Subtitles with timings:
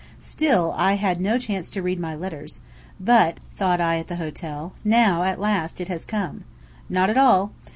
[0.21, 2.59] Still I had no chance to read my letters;
[2.99, 6.43] but, thought I at the hotel, "Now at last, it has come!"
[6.89, 7.51] Not at all!